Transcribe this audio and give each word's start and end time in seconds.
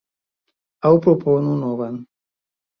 Aŭ 0.89 0.95
proponu 1.07 1.55
novan. 1.63 2.03